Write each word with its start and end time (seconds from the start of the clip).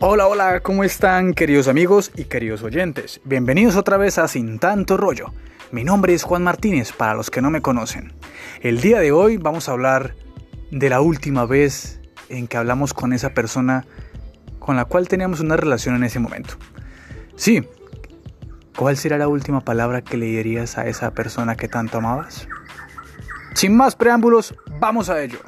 Hola, 0.00 0.28
hola, 0.28 0.60
¿cómo 0.60 0.84
están 0.84 1.34
queridos 1.34 1.66
amigos 1.66 2.12
y 2.14 2.26
queridos 2.26 2.62
oyentes? 2.62 3.20
Bienvenidos 3.24 3.74
otra 3.74 3.96
vez 3.96 4.18
a 4.18 4.28
Sin 4.28 4.60
Tanto 4.60 4.96
Rollo. 4.96 5.32
Mi 5.72 5.82
nombre 5.82 6.14
es 6.14 6.22
Juan 6.22 6.44
Martínez, 6.44 6.92
para 6.92 7.14
los 7.14 7.30
que 7.30 7.42
no 7.42 7.50
me 7.50 7.62
conocen. 7.62 8.12
El 8.60 8.80
día 8.80 9.00
de 9.00 9.10
hoy 9.10 9.38
vamos 9.38 9.68
a 9.68 9.72
hablar 9.72 10.14
de 10.70 10.88
la 10.88 11.00
última 11.00 11.46
vez 11.46 12.00
en 12.28 12.46
que 12.46 12.56
hablamos 12.56 12.94
con 12.94 13.12
esa 13.12 13.30
persona 13.30 13.86
con 14.60 14.76
la 14.76 14.84
cual 14.84 15.08
teníamos 15.08 15.40
una 15.40 15.56
relación 15.56 15.96
en 15.96 16.04
ese 16.04 16.20
momento. 16.20 16.54
Sí, 17.34 17.66
¿cuál 18.76 18.96
será 18.96 19.18
la 19.18 19.26
última 19.26 19.62
palabra 19.62 20.02
que 20.02 20.16
le 20.16 20.26
dirías 20.26 20.78
a 20.78 20.86
esa 20.86 21.10
persona 21.10 21.56
que 21.56 21.66
tanto 21.66 21.98
amabas? 21.98 22.46
Sin 23.54 23.76
más 23.76 23.96
preámbulos, 23.96 24.54
vamos 24.78 25.10
a 25.10 25.20
ello. 25.20 25.40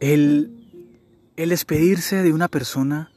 El, 0.00 1.32
el 1.36 1.50
despedirse 1.50 2.22
de 2.22 2.32
una 2.32 2.48
persona 2.48 3.10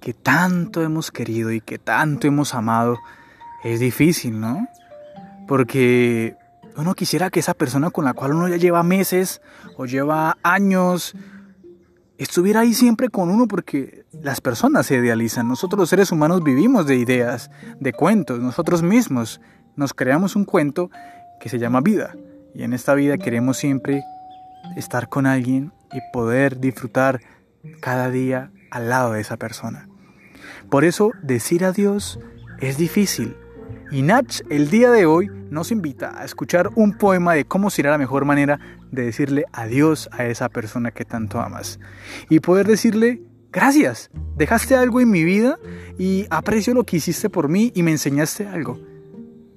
que 0.00 0.14
tanto 0.14 0.82
hemos 0.82 1.10
querido 1.10 1.52
y 1.52 1.60
que 1.60 1.78
tanto 1.78 2.26
hemos 2.26 2.54
amado 2.54 2.98
es 3.62 3.80
difícil, 3.80 4.40
¿no? 4.40 4.66
Porque 5.46 6.36
uno 6.76 6.94
quisiera 6.94 7.30
que 7.30 7.40
esa 7.40 7.54
persona 7.54 7.90
con 7.90 8.04
la 8.04 8.14
cual 8.14 8.34
uno 8.34 8.48
ya 8.48 8.56
lleva 8.56 8.82
meses 8.82 9.42
o 9.76 9.84
lleva 9.84 10.38
años 10.42 11.14
estuviera 12.20 12.60
ahí 12.60 12.74
siempre 12.74 13.08
con 13.08 13.30
uno 13.30 13.48
porque 13.48 14.04
las 14.12 14.42
personas 14.42 14.86
se 14.86 14.96
idealizan. 14.96 15.48
Nosotros 15.48 15.80
los 15.80 15.88
seres 15.88 16.12
humanos 16.12 16.44
vivimos 16.44 16.86
de 16.86 16.96
ideas, 16.96 17.50
de 17.80 17.94
cuentos. 17.94 18.40
Nosotros 18.40 18.82
mismos 18.82 19.40
nos 19.74 19.94
creamos 19.94 20.36
un 20.36 20.44
cuento 20.44 20.90
que 21.40 21.48
se 21.48 21.58
llama 21.58 21.80
vida. 21.80 22.14
Y 22.54 22.62
en 22.62 22.74
esta 22.74 22.94
vida 22.94 23.16
queremos 23.16 23.56
siempre 23.56 24.02
estar 24.76 25.08
con 25.08 25.24
alguien 25.24 25.72
y 25.92 26.00
poder 26.12 26.60
disfrutar 26.60 27.20
cada 27.80 28.10
día 28.10 28.50
al 28.70 28.88
lado 28.88 29.12
de 29.12 29.20
esa 29.20 29.36
persona. 29.36 29.88
Por 30.70 30.84
eso 30.84 31.12
decir 31.22 31.64
adiós 31.64 32.18
es 32.60 32.76
difícil. 32.76 33.36
Y 33.90 34.02
Nach 34.02 34.40
el 34.50 34.70
día 34.70 34.90
de 34.90 35.04
hoy 35.06 35.28
nos 35.50 35.72
invita 35.72 36.20
a 36.20 36.24
escuchar 36.24 36.70
un 36.76 36.96
poema 36.96 37.34
de 37.34 37.44
cómo 37.44 37.70
será 37.70 37.90
la 37.90 37.98
mejor 37.98 38.24
manera 38.24 38.60
de 38.92 39.04
decirle 39.04 39.44
adiós 39.52 40.08
a 40.12 40.24
esa 40.26 40.48
persona 40.48 40.92
que 40.92 41.04
tanto 41.04 41.40
amas. 41.40 41.80
Y 42.28 42.38
poder 42.38 42.68
decirle, 42.68 43.22
gracias, 43.50 44.10
dejaste 44.36 44.76
algo 44.76 45.00
en 45.00 45.10
mi 45.10 45.24
vida 45.24 45.58
y 45.98 46.26
aprecio 46.30 46.72
lo 46.72 46.84
que 46.84 46.98
hiciste 46.98 47.30
por 47.30 47.48
mí 47.48 47.72
y 47.74 47.82
me 47.82 47.90
enseñaste 47.90 48.46
algo. 48.46 48.80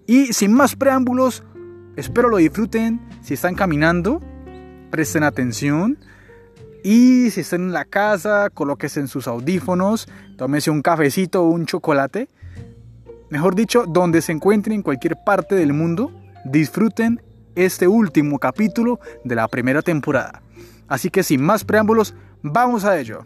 Y 0.08 0.34
sin 0.34 0.52
más 0.54 0.76
preámbulos, 0.76 1.44
espero 1.96 2.30
lo 2.30 2.38
disfruten 2.38 3.02
si 3.22 3.36
están 3.36 3.54
caminando, 3.54 4.20
presten 4.90 5.24
atención 5.24 6.00
y 6.84 7.32
si 7.32 7.42
están 7.42 7.62
en 7.62 7.74
la 7.74 7.86
casa, 7.86 8.50
colóquese 8.50 9.00
en 9.00 9.08
sus 9.08 9.28
audífonos, 9.28 10.08
tómese 10.38 10.70
un 10.70 10.82
cafecito 10.82 11.44
o 11.44 11.50
un 11.50 11.66
chocolate. 11.66 12.28
Mejor 13.30 13.56
dicho, 13.56 13.86
donde 13.88 14.22
se 14.22 14.34
encuentren 14.34 14.76
en 14.76 14.82
cualquier 14.82 15.18
parte 15.26 15.56
del 15.56 15.74
mundo, 15.74 16.12
disfruten 16.44 17.22
este 17.56 17.88
último 17.88 18.38
capítulo 18.38 19.00
de 19.24 19.36
la 19.36 19.48
primera 19.48 19.82
temporada. 19.82 20.42
Así 20.88 21.10
que 21.10 21.24
sin 21.24 21.42
más 21.42 21.64
preámbulos, 21.64 22.14
vamos 22.42 22.84
a 22.84 23.00
ello. 23.00 23.26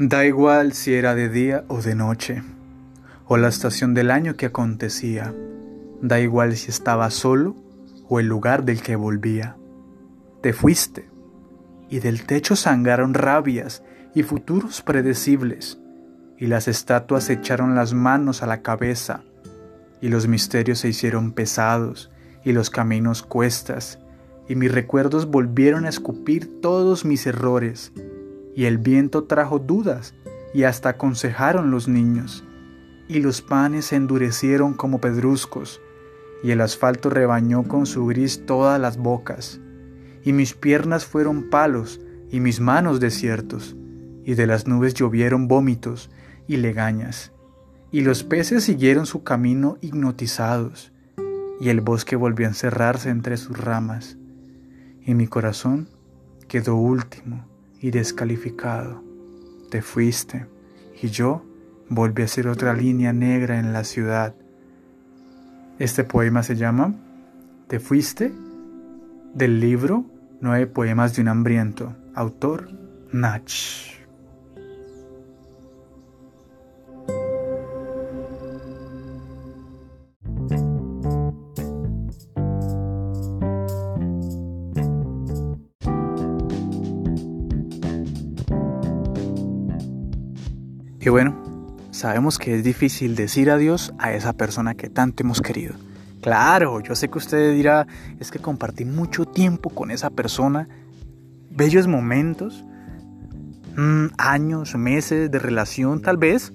Da 0.00 0.24
igual 0.24 0.74
si 0.74 0.94
era 0.94 1.16
de 1.16 1.28
día 1.28 1.64
o 1.66 1.82
de 1.82 1.96
noche, 1.96 2.44
o 3.26 3.36
la 3.36 3.48
estación 3.48 3.94
del 3.94 4.12
año 4.12 4.36
que 4.36 4.46
acontecía. 4.46 5.34
Da 6.00 6.20
igual 6.20 6.54
si 6.54 6.70
estaba 6.70 7.10
solo 7.10 7.56
o 8.08 8.20
el 8.20 8.28
lugar 8.28 8.64
del 8.64 8.80
que 8.80 8.94
volvía. 8.94 9.56
Te 10.40 10.52
fuiste, 10.52 11.08
y 11.90 11.98
del 11.98 12.26
techo 12.26 12.54
sangraron 12.54 13.12
rabias 13.12 13.82
y 14.14 14.22
futuros 14.22 14.82
predecibles, 14.82 15.80
y 16.38 16.46
las 16.46 16.68
estatuas 16.68 17.28
echaron 17.28 17.74
las 17.74 17.92
manos 17.92 18.44
a 18.44 18.46
la 18.46 18.62
cabeza, 18.62 19.22
y 20.00 20.10
los 20.10 20.28
misterios 20.28 20.78
se 20.78 20.90
hicieron 20.90 21.32
pesados, 21.32 22.08
y 22.44 22.52
los 22.52 22.70
caminos 22.70 23.24
cuestas, 23.24 23.98
y 24.48 24.54
mis 24.54 24.70
recuerdos 24.70 25.28
volvieron 25.28 25.86
a 25.86 25.88
escupir 25.88 26.60
todos 26.60 27.04
mis 27.04 27.26
errores, 27.26 27.92
y 28.54 28.64
el 28.64 28.78
viento 28.78 29.24
trajo 29.24 29.58
dudas, 29.58 30.14
y 30.54 30.64
hasta 30.64 30.90
aconsejaron 30.90 31.70
los 31.70 31.88
niños, 31.88 32.44
y 33.08 33.20
los 33.20 33.42
panes 33.42 33.86
se 33.86 33.96
endurecieron 33.96 34.74
como 34.74 35.00
pedruscos, 35.00 35.80
y 36.42 36.50
el 36.50 36.60
asfalto 36.60 37.10
rebañó 37.10 37.64
con 37.64 37.86
su 37.86 38.06
gris 38.06 38.44
todas 38.46 38.80
las 38.80 38.96
bocas, 38.96 39.60
y 40.24 40.32
mis 40.32 40.54
piernas 40.54 41.04
fueron 41.04 41.50
palos, 41.50 42.00
y 42.30 42.40
mis 42.40 42.60
manos 42.60 43.00
desiertos, 43.00 43.76
y 44.24 44.34
de 44.34 44.46
las 44.46 44.66
nubes 44.66 44.94
llovieron 44.94 45.48
vómitos 45.48 46.10
y 46.46 46.56
legañas, 46.58 47.32
y 47.90 48.02
los 48.02 48.24
peces 48.24 48.64
siguieron 48.64 49.06
su 49.06 49.22
camino 49.22 49.78
hipnotizados, 49.80 50.92
y 51.60 51.70
el 51.70 51.80
bosque 51.80 52.16
volvió 52.16 52.46
a 52.46 52.50
encerrarse 52.50 53.10
entre 53.10 53.36
sus 53.36 53.58
ramas, 53.58 54.16
y 55.04 55.14
mi 55.14 55.26
corazón 55.26 55.88
quedó 56.48 56.76
último 56.76 57.46
y 57.80 57.90
descalificado. 57.90 59.02
Te 59.70 59.82
fuiste 59.82 60.46
y 61.00 61.08
yo 61.08 61.42
volví 61.88 62.22
a 62.22 62.28
ser 62.28 62.48
otra 62.48 62.74
línea 62.74 63.12
negra 63.12 63.58
en 63.58 63.72
la 63.72 63.84
ciudad. 63.84 64.34
Este 65.78 66.04
poema 66.04 66.42
se 66.42 66.56
llama 66.56 66.94
Te 67.68 67.80
fuiste 67.80 68.32
del 69.34 69.60
libro 69.60 70.04
Nueve 70.40 70.68
poemas 70.68 71.16
de 71.16 71.22
un 71.22 71.28
hambriento, 71.28 71.96
autor 72.14 72.70
Nach. 73.10 73.97
Y 91.00 91.08
bueno, 91.10 91.76
sabemos 91.90 92.38
que 92.38 92.56
es 92.56 92.64
difícil 92.64 93.14
decir 93.14 93.50
adiós 93.50 93.92
a 93.98 94.12
esa 94.12 94.32
persona 94.32 94.74
que 94.74 94.90
tanto 94.90 95.22
hemos 95.22 95.40
querido. 95.40 95.74
Claro, 96.20 96.80
yo 96.80 96.96
sé 96.96 97.08
que 97.08 97.18
usted 97.18 97.54
dirá, 97.54 97.86
es 98.18 98.30
que 98.30 98.40
compartí 98.40 98.84
mucho 98.84 99.24
tiempo 99.24 99.70
con 99.70 99.92
esa 99.92 100.10
persona, 100.10 100.68
bellos 101.50 101.86
momentos, 101.86 102.64
mmm, 103.76 104.06
años, 104.18 104.74
meses 104.74 105.30
de 105.30 105.38
relación 105.38 106.02
tal 106.02 106.16
vez, 106.16 106.52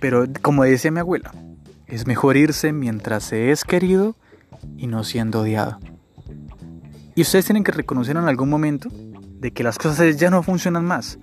pero 0.00 0.24
como 0.42 0.64
decía 0.64 0.90
mi 0.90 0.98
abuela, 0.98 1.30
es 1.86 2.06
mejor 2.06 2.36
irse 2.36 2.72
mientras 2.72 3.22
se 3.22 3.52
es 3.52 3.62
querido 3.64 4.16
y 4.76 4.88
no 4.88 5.04
siendo 5.04 5.42
odiado. 5.42 5.78
Y 7.14 7.22
ustedes 7.22 7.46
tienen 7.46 7.64
que 7.64 7.72
reconocer 7.72 8.16
en 8.16 8.24
algún 8.24 8.48
momento 8.48 8.88
de 8.92 9.52
que 9.52 9.62
las 9.62 9.78
cosas 9.78 10.16
ya 10.16 10.30
no 10.30 10.42
funcionan 10.42 10.84
más 10.84 11.18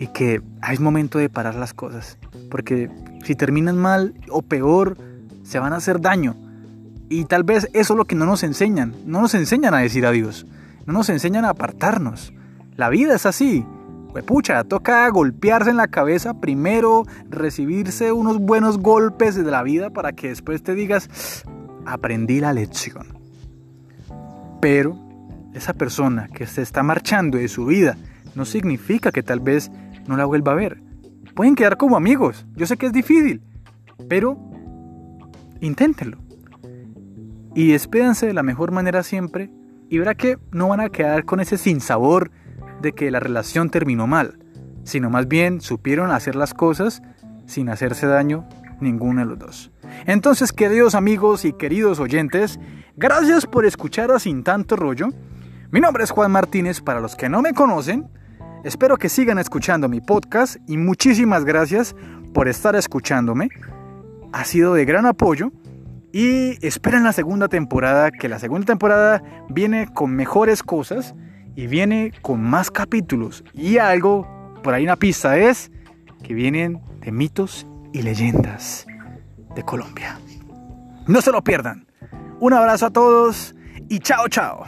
y 0.00 0.06
que 0.06 0.40
es 0.72 0.80
momento 0.80 1.18
de 1.18 1.28
parar 1.28 1.54
las 1.54 1.74
cosas. 1.74 2.16
Porque 2.50 2.90
si 3.22 3.34
terminan 3.34 3.76
mal 3.76 4.14
o 4.30 4.40
peor, 4.40 4.96
se 5.42 5.58
van 5.58 5.74
a 5.74 5.76
hacer 5.76 6.00
daño. 6.00 6.36
Y 7.10 7.26
tal 7.26 7.44
vez 7.44 7.68
eso 7.74 7.92
es 7.92 7.98
lo 7.98 8.06
que 8.06 8.14
no 8.14 8.24
nos 8.24 8.42
enseñan. 8.42 8.94
No 9.04 9.20
nos 9.20 9.34
enseñan 9.34 9.74
a 9.74 9.80
decir 9.80 10.06
adiós. 10.06 10.46
No 10.86 10.94
nos 10.94 11.10
enseñan 11.10 11.44
a 11.44 11.50
apartarnos. 11.50 12.32
La 12.76 12.88
vida 12.88 13.14
es 13.14 13.26
así. 13.26 13.66
Pues 14.12 14.24
pucha, 14.24 14.64
toca 14.64 15.06
golpearse 15.10 15.68
en 15.68 15.76
la 15.76 15.88
cabeza 15.88 16.32
primero, 16.32 17.04
recibirse 17.28 18.10
unos 18.10 18.38
buenos 18.38 18.78
golpes 18.78 19.34
de 19.34 19.50
la 19.50 19.62
vida 19.62 19.90
para 19.90 20.12
que 20.12 20.28
después 20.28 20.62
te 20.62 20.74
digas, 20.74 21.44
aprendí 21.84 22.40
la 22.40 22.54
lección. 22.54 23.06
Pero 24.62 24.96
esa 25.52 25.74
persona 25.74 26.28
que 26.28 26.46
se 26.46 26.62
está 26.62 26.82
marchando 26.82 27.36
de 27.36 27.48
su 27.48 27.66
vida 27.66 27.98
no 28.34 28.44
significa 28.46 29.12
que 29.12 29.22
tal 29.22 29.40
vez 29.40 29.70
no 30.10 30.16
la 30.16 30.26
vuelva 30.26 30.52
a 30.52 30.56
ver. 30.56 30.82
Pueden 31.34 31.54
quedar 31.54 31.76
como 31.76 31.96
amigos. 31.96 32.44
Yo 32.56 32.66
sé 32.66 32.76
que 32.76 32.86
es 32.86 32.92
difícil, 32.92 33.42
pero 34.08 34.36
inténtenlo. 35.60 36.18
Y 37.54 37.72
despédanse 37.72 38.26
de 38.26 38.34
la 38.34 38.42
mejor 38.42 38.72
manera 38.72 39.02
siempre 39.02 39.50
y 39.88 39.98
verá 39.98 40.14
que 40.14 40.36
no 40.50 40.68
van 40.68 40.80
a 40.80 40.88
quedar 40.88 41.24
con 41.24 41.40
ese 41.40 41.56
sinsabor 41.56 42.30
de 42.82 42.92
que 42.92 43.10
la 43.10 43.20
relación 43.20 43.70
terminó 43.70 44.06
mal, 44.06 44.38
sino 44.84 45.10
más 45.10 45.28
bien 45.28 45.60
supieron 45.60 46.10
hacer 46.10 46.34
las 46.34 46.54
cosas 46.54 47.02
sin 47.46 47.68
hacerse 47.68 48.06
daño 48.06 48.48
ninguno 48.80 49.20
de 49.20 49.26
los 49.26 49.38
dos. 49.38 49.70
Entonces, 50.06 50.52
queridos 50.52 50.94
amigos 50.94 51.44
y 51.44 51.52
queridos 51.52 52.00
oyentes, 52.00 52.58
gracias 52.96 53.46
por 53.46 53.64
escuchar 53.64 54.10
a 54.10 54.18
Sin 54.18 54.42
Tanto 54.42 54.74
Rollo. 54.74 55.08
Mi 55.70 55.80
nombre 55.80 56.02
es 56.02 56.10
Juan 56.10 56.32
Martínez, 56.32 56.80
para 56.80 57.00
los 57.00 57.14
que 57.14 57.28
no 57.28 57.42
me 57.42 57.52
conocen, 57.52 58.08
espero 58.64 58.96
que 58.96 59.08
sigan 59.08 59.38
escuchando 59.38 59.88
mi 59.88 60.00
podcast 60.00 60.56
y 60.66 60.76
muchísimas 60.76 61.44
gracias 61.44 61.94
por 62.32 62.48
estar 62.48 62.76
escuchándome. 62.76 63.48
Ha 64.32 64.44
sido 64.44 64.74
de 64.74 64.84
gran 64.84 65.06
apoyo 65.06 65.52
y 66.12 66.64
esperen 66.66 67.04
la 67.04 67.12
segunda 67.12 67.48
temporada, 67.48 68.10
que 68.10 68.28
la 68.28 68.38
segunda 68.38 68.66
temporada 68.66 69.22
viene 69.48 69.88
con 69.92 70.14
mejores 70.14 70.62
cosas 70.62 71.14
y 71.56 71.66
viene 71.66 72.12
con 72.22 72.42
más 72.42 72.70
capítulos. 72.70 73.44
Y 73.54 73.78
algo, 73.78 74.26
por 74.62 74.74
ahí 74.74 74.84
una 74.84 74.96
pista 74.96 75.38
es 75.38 75.70
que 76.22 76.34
vienen 76.34 76.80
de 77.00 77.12
mitos 77.12 77.66
y 77.92 78.02
leyendas 78.02 78.86
de 79.54 79.62
Colombia. 79.62 80.18
No 81.06 81.20
se 81.22 81.32
lo 81.32 81.42
pierdan. 81.42 81.86
Un 82.40 82.52
abrazo 82.52 82.86
a 82.86 82.90
todos 82.90 83.54
y 83.88 83.98
chao 83.98 84.28
chao. 84.28 84.64